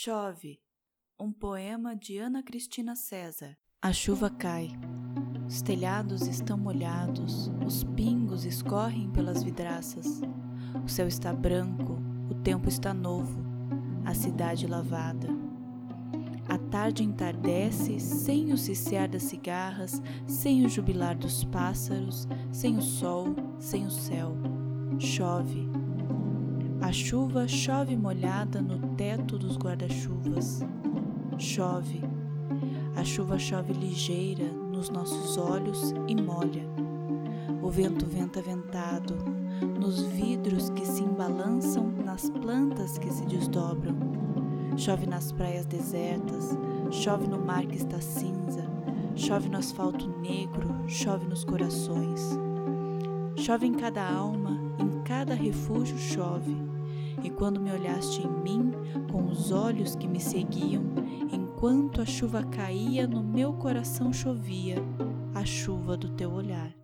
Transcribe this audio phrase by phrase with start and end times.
[0.00, 0.60] Chove,
[1.18, 3.58] um poema de Ana Cristina César.
[3.82, 4.70] A chuva cai,
[5.44, 10.20] os telhados estão molhados, os pingos escorrem pelas vidraças.
[10.84, 11.98] O céu está branco,
[12.30, 13.42] o tempo está novo,
[14.04, 15.26] a cidade lavada.
[16.48, 22.82] A tarde entardece sem o ciciar das cigarras, sem o jubilar dos pássaros, sem o
[22.82, 24.36] sol, sem o céu.
[25.00, 25.68] Chove,
[26.80, 30.60] a chuva chove molhada no teto dos guarda-chuvas.
[31.36, 32.02] Chove.
[32.96, 36.66] A chuva chove ligeira nos nossos olhos e molha.
[37.62, 39.16] O vento venta ventado
[39.78, 43.96] nos vidros que se embalançam, nas plantas que se desdobram.
[44.76, 46.56] Chove nas praias desertas,
[46.90, 48.64] chove no mar que está cinza,
[49.16, 52.38] chove no asfalto negro, chove nos corações.
[53.36, 54.67] Chove em cada alma,
[55.08, 56.54] cada refúgio chove.
[57.24, 58.72] E quando me olhaste em mim,
[59.10, 60.84] com os olhos que me seguiam,
[61.32, 64.76] enquanto a chuva caía, no meu coração chovia
[65.34, 66.74] a chuva do teu olhar.